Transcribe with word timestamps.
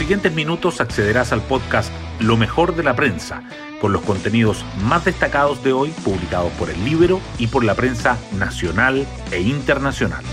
siguientes 0.00 0.32
minutos 0.32 0.80
accederás 0.80 1.30
al 1.30 1.42
podcast 1.42 1.92
Lo 2.20 2.38
mejor 2.38 2.74
de 2.74 2.82
la 2.82 2.96
prensa, 2.96 3.42
con 3.82 3.92
los 3.92 4.00
contenidos 4.00 4.64
más 4.82 5.04
destacados 5.04 5.62
de 5.62 5.74
hoy 5.74 5.90
publicados 6.02 6.50
por 6.52 6.70
el 6.70 6.82
libro 6.86 7.20
y 7.38 7.48
por 7.48 7.64
la 7.64 7.74
prensa 7.74 8.16
nacional 8.38 9.06
e 9.30 9.42
internacional. 9.42 10.24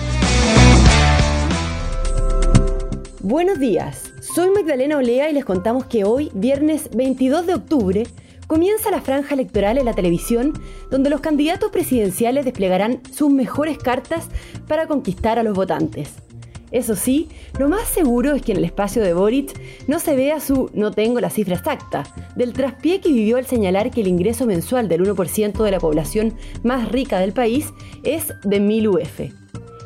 Buenos 3.19 3.59
días, 3.59 4.13
soy 4.21 4.51
Magdalena 4.51 4.95
Olea 4.95 5.29
y 5.29 5.33
les 5.33 5.43
contamos 5.43 5.85
que 5.85 6.05
hoy, 6.05 6.31
viernes 6.33 6.89
22 6.95 7.45
de 7.45 7.55
octubre, 7.55 8.07
comienza 8.47 8.89
la 8.89 9.01
franja 9.01 9.33
electoral 9.33 9.77
en 9.77 9.83
la 9.83 9.93
televisión, 9.93 10.53
donde 10.89 11.09
los 11.09 11.19
candidatos 11.19 11.71
presidenciales 11.71 12.45
desplegarán 12.45 13.01
sus 13.11 13.29
mejores 13.29 13.77
cartas 13.77 14.29
para 14.65 14.87
conquistar 14.87 15.39
a 15.39 15.43
los 15.43 15.55
votantes. 15.57 16.13
Eso 16.71 16.95
sí, 16.95 17.29
lo 17.57 17.69
más 17.69 17.87
seguro 17.87 18.33
es 18.35 18.41
que 18.41 18.51
en 18.51 18.57
el 18.57 18.65
espacio 18.65 19.01
de 19.01 19.13
Boric 19.13 19.57
no 19.87 19.99
se 19.99 20.15
vea 20.15 20.41
su 20.41 20.69
no 20.73 20.91
tengo 20.91 21.21
la 21.21 21.29
cifra 21.29 21.55
exacta, 21.55 22.03
del 22.35 22.51
traspié 22.51 22.99
que 22.99 23.11
vivió 23.11 23.37
al 23.37 23.45
señalar 23.45 23.89
que 23.89 24.01
el 24.01 24.07
ingreso 24.07 24.45
mensual 24.45 24.89
del 24.89 25.05
1% 25.05 25.63
de 25.63 25.71
la 25.71 25.79
población 25.79 26.33
más 26.63 26.91
rica 26.91 27.19
del 27.19 27.31
país 27.31 27.67
es 28.03 28.33
de 28.43 28.59
1000 28.59 28.87
UF. 28.89 29.21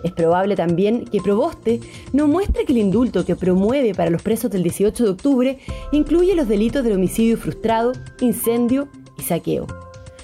Es 0.04 0.12
probable 0.14 0.56
también 0.56 1.06
que 1.06 1.22
Proboste 1.22 1.80
no 2.12 2.28
muestre 2.28 2.66
que 2.66 2.74
el 2.74 2.80
indulto 2.80 3.24
que 3.24 3.36
promueve 3.36 3.94
para 3.94 4.10
los 4.10 4.24
presos 4.24 4.50
del 4.50 4.64
18 4.64 5.04
de 5.04 5.10
octubre 5.12 5.60
incluye 5.92 6.34
los 6.34 6.48
delitos 6.48 6.84
del 6.84 6.94
homicidio 6.94 7.38
frustrado, 7.38 7.94
incendio 8.20 8.88
y 9.20 9.22
saqueo. 9.22 9.68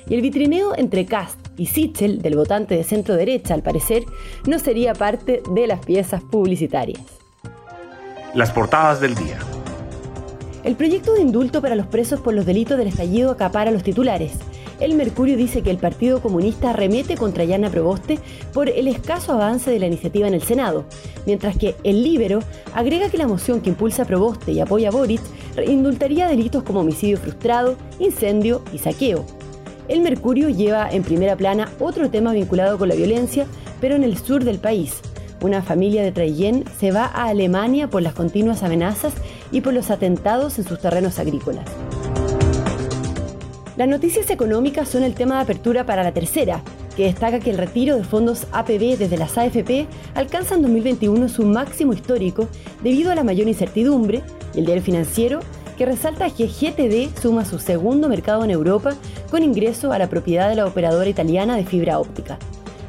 Y 0.09 0.15
el 0.15 0.21
vitrineo 0.21 0.73
entre 0.75 1.05
Cast 1.05 1.46
y 1.57 1.65
Sichel, 1.65 2.21
del 2.21 2.35
votante 2.35 2.75
de 2.75 2.83
centro 2.83 3.15
derecha, 3.15 3.53
al 3.53 3.63
parecer, 3.63 4.05
no 4.45 4.59
sería 4.59 4.93
parte 4.93 5.41
de 5.51 5.67
las 5.67 5.85
piezas 5.85 6.23
publicitarias. 6.23 7.01
Las 8.33 8.51
portadas 8.51 9.01
del 9.01 9.15
día. 9.15 9.39
El 10.63 10.75
proyecto 10.75 11.13
de 11.13 11.21
indulto 11.21 11.61
para 11.61 11.75
los 11.75 11.87
presos 11.87 12.19
por 12.19 12.33
los 12.33 12.45
delitos 12.45 12.77
del 12.77 12.87
estallido 12.87 13.31
acapara 13.31 13.71
los 13.71 13.83
titulares. 13.83 14.33
El 14.79 14.93
Mercurio 14.93 15.35
dice 15.37 15.63
que 15.63 15.71
el 15.71 15.77
Partido 15.77 16.21
Comunista 16.21 16.71
remete 16.71 17.15
contra 17.15 17.45
Yana 17.45 17.69
Proboste 17.71 18.19
por 18.53 18.69
el 18.69 18.87
escaso 18.87 19.33
avance 19.33 19.71
de 19.71 19.79
la 19.79 19.87
iniciativa 19.87 20.27
en 20.27 20.35
el 20.35 20.43
Senado, 20.43 20.85
mientras 21.25 21.57
que 21.57 21.75
el 21.83 22.03
Libero 22.03 22.39
agrega 22.75 23.09
que 23.09 23.17
la 23.17 23.27
moción 23.27 23.61
que 23.61 23.69
impulsa 23.69 24.05
Proboste 24.05 24.51
y 24.51 24.59
apoya 24.59 24.89
a 24.89 24.91
Boric 24.91 25.21
indultaría 25.65 26.27
delitos 26.27 26.63
como 26.63 26.81
homicidio 26.81 27.17
frustrado, 27.17 27.75
incendio 27.99 28.61
y 28.71 28.77
saqueo. 28.77 29.25
El 29.87 30.01
Mercurio 30.01 30.49
lleva 30.49 30.89
en 30.89 31.03
primera 31.03 31.37
plana 31.37 31.71
otro 31.79 32.09
tema 32.09 32.33
vinculado 32.33 32.77
con 32.77 32.89
la 32.89 32.95
violencia, 32.95 33.45
pero 33.79 33.95
en 33.95 34.03
el 34.03 34.17
sur 34.17 34.43
del 34.43 34.59
país. 34.59 35.01
Una 35.41 35.61
familia 35.61 36.03
de 36.03 36.11
Traillén 36.11 36.65
se 36.77 36.91
va 36.91 37.05
a 37.05 37.25
Alemania 37.25 37.89
por 37.89 38.01
las 38.01 38.13
continuas 38.13 38.63
amenazas 38.63 39.13
y 39.51 39.61
por 39.61 39.73
los 39.73 39.89
atentados 39.89 40.59
en 40.59 40.65
sus 40.65 40.79
terrenos 40.79 41.19
agrícolas. 41.19 41.65
Las 43.77 43.87
noticias 43.87 44.29
económicas 44.29 44.89
son 44.89 45.03
el 45.03 45.13
tema 45.13 45.35
de 45.35 45.41
apertura 45.43 45.85
para 45.85 46.03
la 46.03 46.11
tercera, 46.11 46.61
que 46.97 47.05
destaca 47.05 47.39
que 47.39 47.51
el 47.51 47.59
retiro 47.59 47.95
de 47.95 48.03
fondos 48.03 48.47
APB 48.51 48.97
desde 48.97 49.17
las 49.17 49.37
AFP 49.37 49.85
alcanza 50.15 50.55
en 50.55 50.63
2021 50.63 51.29
su 51.29 51.45
máximo 51.45 51.93
histórico 51.93 52.49
debido 52.83 53.11
a 53.11 53.15
la 53.15 53.23
mayor 53.23 53.47
incertidumbre 53.47 54.23
y 54.55 54.59
el 54.59 54.65
diario 54.65 54.83
financiero 54.83 55.39
que 55.77 55.85
resalta 55.85 56.29
que 56.29 56.47
GTD 56.47 57.19
suma 57.21 57.45
su 57.45 57.59
segundo 57.59 58.09
mercado 58.09 58.43
en 58.43 58.51
Europa 58.51 58.95
con 59.29 59.43
ingreso 59.43 59.93
a 59.93 59.99
la 59.99 60.09
propiedad 60.09 60.49
de 60.49 60.55
la 60.55 60.65
operadora 60.65 61.09
italiana 61.09 61.55
de 61.55 61.65
fibra 61.65 61.99
óptica. 61.99 62.39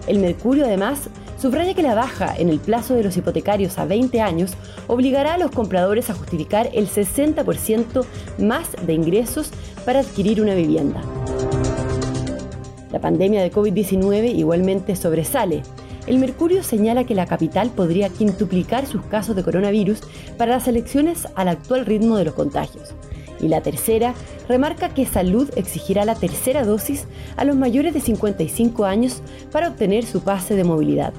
El 0.07 0.19
Mercurio 0.19 0.65
además 0.65 1.11
subraya 1.39 1.75
que 1.75 1.83
la 1.83 1.95
baja 1.95 2.35
en 2.37 2.49
el 2.49 2.59
plazo 2.59 2.95
de 2.95 3.05
los 3.05 3.17
hipotecarios 3.17 3.79
a 3.79 3.85
20 3.85 4.21
años 4.23 4.55
obligará 4.87 5.35
a 5.35 5.39
los 5.39 5.51
compradores 5.51 6.09
a 6.09 6.15
justificar 6.15 6.71
el 6.73 6.89
60% 6.89 8.05
más 8.39 8.71
de 8.85 8.95
ingresos 8.95 9.51
para 9.85 10.01
adquirir 10.01 10.41
una 10.41 10.55
vivienda. 10.55 11.03
La 12.91 13.01
pandemia 13.01 13.43
de 13.43 13.53
COVID-19 13.53 14.35
igualmente 14.35 14.97
sobresale. 14.97 15.63
El 16.09 16.19
Mercurio 16.19 16.63
señala 16.63 17.05
que 17.05 17.15
la 17.15 17.27
capital 17.27 17.69
podría 17.69 18.09
quintuplicar 18.09 18.87
sus 18.87 19.03
casos 19.05 19.37
de 19.37 19.45
coronavirus 19.45 20.01
para 20.39 20.53
las 20.53 20.67
elecciones 20.67 21.29
al 21.35 21.49
actual 21.49 21.85
ritmo 21.85 22.17
de 22.17 22.25
los 22.25 22.33
contagios. 22.33 22.95
Y 23.41 23.49
la 23.49 23.61
tercera 23.61 24.15
remarca 24.49 24.89
que 24.89 25.05
Salud 25.05 25.51
exigirá 25.55 26.07
la 26.07 26.15
tercera 26.15 26.65
dosis 26.65 27.07
a 27.37 27.45
los 27.45 27.57
mayores 27.57 27.93
de 27.93 28.01
55 28.01 28.87
años 28.87 29.21
para 29.53 29.69
obtener 29.69 30.07
su 30.07 30.23
pase 30.23 30.57
de 30.57 30.65
movilidad. 30.65 31.13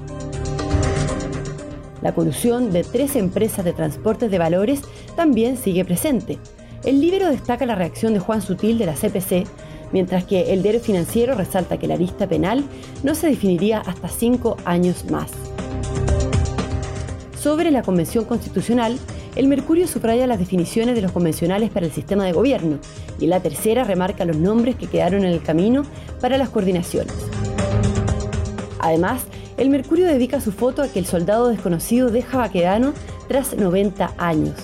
La 2.02 2.16
colusión 2.16 2.72
de 2.72 2.84
tres 2.84 3.16
empresas 3.16 3.64
de 3.64 3.74
transportes 3.74 4.32
de 4.32 4.40
valores 4.40 4.82
también 5.16 5.58
sigue 5.58 5.86
presente. 5.86 6.40
El 6.84 7.00
libro 7.00 7.30
destaca 7.30 7.68
la 7.68 7.76
reacción 7.76 8.14
de 8.14 8.20
Juan 8.20 8.42
Sutil 8.42 8.80
de 8.80 8.88
la 8.88 8.96
CPC, 8.96 9.46
mientras 9.92 10.24
que 10.24 10.54
el 10.54 10.62
diario 10.62 10.82
financiero 10.82 11.36
resalta 11.36 11.78
que 11.78 11.88
la 11.88 11.98
lista 11.98 12.28
penal 12.28 12.64
no 13.04 13.16
se 13.16 13.28
definiría 13.28 13.80
hasta 13.80 14.08
cinco 14.08 14.58
años 14.66 15.06
más. 15.10 15.32
Sobre 17.40 17.72
la 17.72 17.84
Convención 17.84 18.26
Constitucional, 18.26 18.98
el 19.36 19.48
Mercurio 19.48 19.88
subraya 19.88 20.28
las 20.28 20.40
definiciones 20.40 20.96
de 20.96 21.02
los 21.02 21.12
convencionales 21.12 21.70
para 21.70 21.86
el 21.86 21.92
sistema 21.92 22.26
de 22.26 22.34
gobierno 22.34 22.80
y 23.20 23.28
la 23.28 23.40
tercera 23.40 23.84
remarca 23.84 24.26
los 24.26 24.38
nombres 24.38 24.76
que 24.76 24.88
quedaron 24.88 25.24
en 25.24 25.32
el 25.32 25.42
camino 25.42 25.84
para 26.20 26.38
las 26.38 26.50
coordinaciones. 26.50 27.14
Además, 28.80 29.24
el 29.58 29.70
Mercurio 29.70 30.08
dedica 30.08 30.42
su 30.42 30.52
foto 30.52 30.82
a 30.82 30.88
que 30.88 31.00
el 31.00 31.06
soldado 31.06 31.50
desconocido 31.50 32.10
deja 32.10 32.38
Baquedano 32.38 32.94
tras 33.28 33.56
90 33.56 34.14
años 34.18 34.56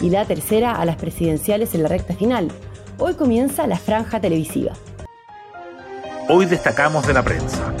y 0.00 0.10
la 0.10 0.24
tercera 0.24 0.72
a 0.72 0.84
las 0.84 0.96
presidenciales 0.96 1.74
en 1.74 1.82
la 1.82 1.88
recta 1.88 2.14
final. 2.14 2.48
Hoy 3.02 3.14
comienza 3.14 3.66
la 3.66 3.78
franja 3.78 4.20
televisiva. 4.20 4.72
Hoy 6.28 6.44
destacamos 6.44 7.06
de 7.06 7.14
la 7.14 7.24
prensa. 7.24 7.72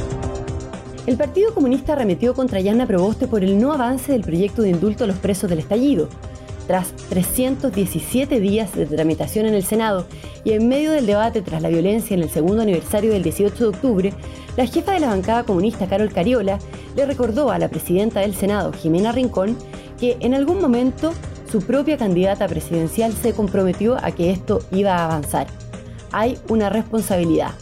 El 1.06 1.18
Partido 1.18 1.52
Comunista 1.52 1.92
arremetió 1.92 2.32
contra 2.32 2.60
Yana 2.60 2.86
Proboste 2.86 3.26
por 3.26 3.44
el 3.44 3.58
no 3.58 3.74
avance 3.74 4.12
del 4.12 4.22
proyecto 4.22 4.62
de 4.62 4.70
indulto 4.70 5.04
a 5.04 5.06
los 5.06 5.18
presos 5.18 5.50
del 5.50 5.58
estallido. 5.58 6.08
Tras 6.66 6.96
317 7.10 8.40
días 8.40 8.74
de 8.74 8.86
tramitación 8.86 9.44
en 9.44 9.52
el 9.52 9.62
Senado 9.62 10.06
y 10.42 10.52
en 10.52 10.68
medio 10.68 10.90
del 10.92 11.04
debate 11.04 11.42
tras 11.42 11.60
la 11.60 11.68
violencia 11.68 12.14
en 12.14 12.22
el 12.22 12.30
segundo 12.30 12.62
aniversario 12.62 13.12
del 13.12 13.22
18 13.22 13.56
de 13.58 13.76
octubre, 13.76 14.14
la 14.56 14.64
jefa 14.64 14.92
de 14.92 15.00
la 15.00 15.08
bancada 15.08 15.44
comunista, 15.44 15.86
Carol 15.86 16.10
Cariola, 16.10 16.58
le 16.96 17.04
recordó 17.04 17.50
a 17.50 17.58
la 17.58 17.68
presidenta 17.68 18.20
del 18.20 18.34
Senado, 18.34 18.72
Jimena 18.72 19.12
Rincón, 19.12 19.58
que 19.98 20.16
en 20.20 20.32
algún 20.32 20.62
momento 20.62 21.12
su 21.50 21.62
propia 21.62 21.98
candidata 21.98 22.46
presidencial 22.46 23.12
se 23.12 23.32
comprometió 23.32 23.96
a 24.02 24.12
que 24.12 24.30
esto 24.30 24.60
iba 24.70 24.94
a 24.96 25.06
avanzar. 25.06 25.48
Hay 26.12 26.38
una 26.48 26.70
responsabilidad. 26.70 27.52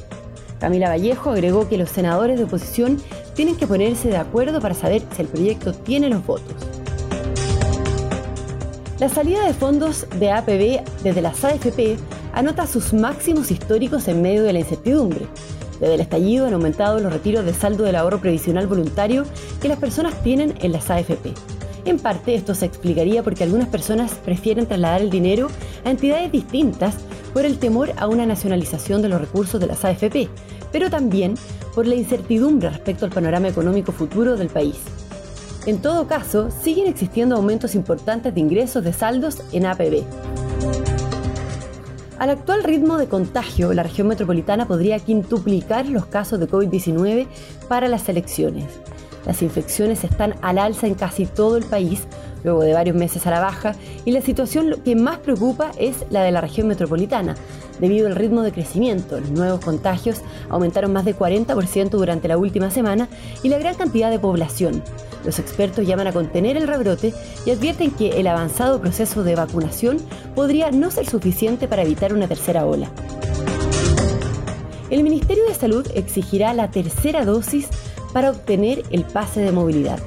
Camila 0.61 0.89
Vallejo 0.89 1.31
agregó 1.31 1.69
que 1.69 1.79
los 1.79 1.89
senadores 1.89 2.39
de 2.39 2.45
oposición 2.45 3.01
tienen 3.35 3.57
que 3.57 3.67
ponerse 3.67 4.09
de 4.09 4.17
acuerdo 4.17 4.61
para 4.61 4.75
saber 4.75 5.03
si 5.15 5.23
el 5.23 5.29
proyecto 5.29 5.73
tiene 5.73 6.09
los 6.09 6.27
votos. 6.27 6.55
La 8.99 9.09
salida 9.09 9.47
de 9.47 9.55
fondos 9.55 10.07
de 10.19 10.33
APB 10.33 10.83
desde 11.03 11.23
las 11.23 11.45
AFP 11.45 11.97
anota 12.35 12.67
sus 12.67 12.93
máximos 12.93 13.51
históricos 13.51 14.09
en 14.09 14.21
medio 14.21 14.43
de 14.43 14.53
la 14.53 14.59
incertidumbre. 14.59 15.27
Desde 15.81 15.95
el 15.95 16.01
estallido 16.01 16.47
han 16.47 16.55
aumentado 16.55 16.99
los 16.99 17.13
retiros 17.13 17.45
de 17.45 17.55
saldo 17.55 17.85
del 17.85 17.97
ahorro 17.97 18.21
previsional 18.21 18.67
voluntario 18.67 19.25
que 19.63 19.69
las 19.69 19.79
personas 19.79 20.21
tienen 20.23 20.55
en 20.61 20.73
las 20.73 20.91
AFP. 20.91 21.33
En 21.85 21.99
parte 21.99 22.35
esto 22.35 22.55
se 22.55 22.67
explicaría 22.67 23.23
porque 23.23 23.45
algunas 23.45 23.69
personas 23.69 24.15
prefieren 24.15 24.67
trasladar 24.67 25.01
el 25.01 25.11
dinero 25.11 25.49
a 25.85 25.91
entidades 25.91 26.31
distintas 26.33 26.97
por 27.33 27.45
el 27.45 27.59
temor 27.59 27.93
a 27.97 28.07
una 28.07 28.27
nacionalización 28.27 29.03
de 29.03 29.09
los 29.09 29.21
recursos 29.21 29.61
de 29.61 29.67
las 29.67 29.85
AFP, 29.85 30.29
pero 30.73 30.91
también 30.91 31.35
por 31.75 31.87
la 31.87 31.95
incertidumbre 31.95 32.71
respecto 32.71 33.05
al 33.05 33.13
panorama 33.13 33.49
económico 33.49 33.93
futuro 33.93 34.37
del 34.37 34.49
país. 34.49 34.77
En 35.67 35.83
todo 35.83 36.07
caso, 36.07 36.51
siguen 36.63 36.89
existiendo 36.89 37.37
aumentos 37.37 37.75
importantes 37.75 38.35
de 38.35 38.41
ingresos 38.41 38.83
de 38.83 38.93
saldos 38.93 39.43
en 39.53 39.67
APB. 39.67 40.03
Al 42.19 42.31
actual 42.31 42.65
ritmo 42.65 42.97
de 42.99 43.07
contagio, 43.07 43.73
la 43.75 43.85
región 43.85 44.09
metropolitana 44.09 44.67
podría 44.67 44.99
quintuplicar 44.99 45.87
los 45.87 46.07
casos 46.07 46.41
de 46.41 46.49
COVID-19 46.49 47.29
para 47.69 47.89
las 47.89 48.09
elecciones. 48.09 48.65
Las 49.27 49.43
infecciones 49.43 50.05
están 50.05 50.35
al 50.43 50.59
alza 50.59 50.87
en 50.87 50.95
casi 50.95 51.27
todo 51.27 51.57
el 51.57 51.65
país, 51.65 52.07
luego 52.45 52.63
de 52.63 52.73
varios 52.73 52.97
meses 52.97 53.27
a 53.27 53.31
la 53.31 53.41
baja, 53.41 53.75
y 54.05 54.13
la 54.13 54.21
situación 54.21 54.81
que 54.85 54.97
más 54.97 55.19
preocupa 55.19 55.73
es 55.79 56.05
la 56.11 56.23
de 56.23 56.33
la 56.33 56.41
región 56.41 56.69
metropolitana, 56.69 57.35
debido 57.81 58.07
al 58.07 58.17
ritmo 58.17 58.43
de 58.43 58.53
crecimiento. 58.53 59.21
Los 59.21 59.31
nuevos 59.31 59.61
contagios 59.61 60.23
aumentaron 60.49 60.93
más 60.93 61.05
de 61.05 61.17
40% 61.17 61.91
durante 61.91 62.29
la 62.29 62.39
última 62.39 62.71
semana 62.71 63.09
y 63.43 63.49
la 63.49 63.59
gran 63.59 63.75
cantidad 63.75 64.11
de 64.11 64.19
población. 64.19 64.83
Los 65.25 65.39
expertos 65.39 65.87
llaman 65.87 66.07
a 66.07 66.13
contener 66.13 66.57
el 66.57 66.69
rebrote 66.69 67.13
y 67.45 67.51
advierten 67.51 67.91
que 67.91 68.21
el 68.21 68.27
avanzado 68.27 68.81
proceso 68.81 69.25
de 69.25 69.35
vacunación 69.35 69.99
podría 70.35 70.71
no 70.71 70.91
ser 70.91 71.07
suficiente 71.07 71.69
para 71.69 71.83
evitar 71.83 72.13
una 72.13 72.29
tercera 72.29 72.65
ola. 72.65 72.91
El 74.91 75.03
Ministerio 75.03 75.45
de 75.47 75.55
Salud 75.55 75.87
exigirá 75.95 76.55
la 76.55 76.71
tercera 76.71 77.27
dosis 77.27 77.69
para 78.13 78.31
obtener 78.31 78.85
el 78.91 79.05
pase 79.05 79.41
de 79.41 79.53
movilidad. 79.53 79.99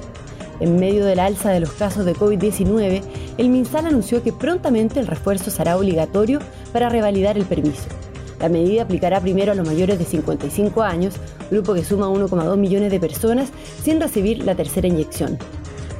En 0.59 0.79
medio 0.79 1.05
de 1.05 1.15
la 1.15 1.25
alza 1.25 1.49
de 1.49 1.59
los 1.59 1.71
casos 1.71 2.05
de 2.05 2.15
COVID-19, 2.15 3.01
el 3.37 3.49
MinSal 3.49 3.87
anunció 3.87 4.21
que 4.21 4.31
prontamente 4.31 4.99
el 4.99 5.07
refuerzo 5.07 5.49
será 5.49 5.77
obligatorio 5.77 6.39
para 6.71 6.89
revalidar 6.89 7.37
el 7.37 7.45
permiso. 7.45 7.87
La 8.39 8.49
medida 8.49 8.83
aplicará 8.83 9.19
primero 9.19 9.51
a 9.51 9.55
los 9.55 9.67
mayores 9.67 9.99
de 9.99 10.05
55 10.05 10.81
años, 10.81 11.15
grupo 11.49 11.73
que 11.73 11.83
suma 11.83 12.07
1,2 12.07 12.57
millones 12.57 12.91
de 12.91 12.99
personas 12.99 13.49
sin 13.83 13.99
recibir 13.99 14.43
la 14.43 14.55
tercera 14.55 14.87
inyección. 14.87 15.37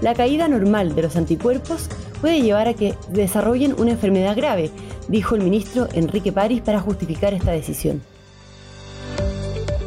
La 0.02 0.16
caída 0.16 0.48
normal 0.48 0.96
de 0.96 1.04
los 1.04 1.16
anticuerpos 1.16 1.88
puede 2.20 2.42
llevar 2.42 2.68
a 2.68 2.74
que 2.74 2.96
desarrollen 3.10 3.76
una 3.80 3.92
enfermedad 3.92 4.36
grave, 4.36 4.72
dijo 5.08 5.36
el 5.36 5.44
ministro 5.44 5.88
Enrique 5.94 6.32
París 6.32 6.62
para 6.62 6.80
justificar 6.80 7.34
esta 7.34 7.52
decisión. 7.52 8.02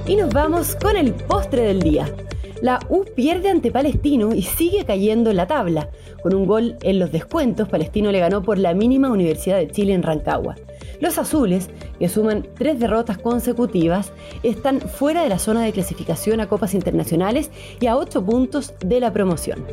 Y 0.07 0.17
nos 0.17 0.35
vamos 0.35 0.77
con 0.77 0.97
el 0.97 1.15
postre 1.15 1.63
del 1.63 1.81
día. 1.81 2.15
La 2.61 2.79
U 2.91 3.05
pierde 3.17 3.49
ante 3.49 3.71
Palestino 3.71 4.35
y 4.35 4.43
sigue 4.43 4.85
cayendo 4.85 5.31
en 5.31 5.37
la 5.37 5.47
tabla. 5.47 5.89
Con 6.23 6.35
un 6.35 6.47
gol 6.47 6.77
en 6.83 6.99
los 6.99 7.11
descuentos, 7.11 7.71
Palestino 7.71 8.13
le 8.13 8.21
ganó 8.21 8.43
por 8.43 8.59
la 8.59 8.75
mínima 8.75 9.11
Universidad 9.11 9.57
de 9.57 9.71
Chile 9.71 9.95
en 9.95 10.03
Rancagua. 10.03 10.57
Los 11.01 11.17
azules, 11.17 11.71
que 11.99 12.11
suman 12.11 12.47
tres 12.55 12.79
derrotas 12.79 13.17
consecutivas, 13.17 14.13
están 14.43 14.81
fuera 14.81 15.23
de 15.23 15.31
la 15.31 15.39
zona 15.39 15.63
de 15.63 15.73
clasificación 15.73 16.41
a 16.41 16.49
copas 16.49 16.75
internacionales 16.75 17.51
y 17.81 17.87
a 17.87 17.97
ocho 17.97 18.23
puntos 18.23 18.75
de 18.81 19.01
la 19.01 19.11
promoción. 19.11 19.65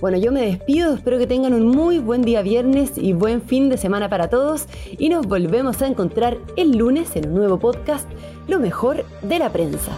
Bueno, 0.00 0.18
yo 0.18 0.30
me 0.30 0.42
despido, 0.42 0.94
espero 0.94 1.18
que 1.18 1.26
tengan 1.26 1.54
un 1.54 1.68
muy 1.68 1.98
buen 1.98 2.20
día 2.20 2.42
viernes 2.42 2.92
y 2.96 3.14
buen 3.14 3.40
fin 3.40 3.70
de 3.70 3.78
semana 3.78 4.10
para 4.10 4.28
todos 4.28 4.66
y 4.98 5.08
nos 5.08 5.26
volvemos 5.26 5.80
a 5.80 5.86
encontrar 5.86 6.36
el 6.56 6.76
lunes 6.76 7.16
en 7.16 7.28
un 7.28 7.34
nuevo 7.34 7.58
podcast, 7.58 8.06
Lo 8.46 8.60
mejor 8.60 9.06
de 9.22 9.38
la 9.38 9.50
prensa. 9.50 9.92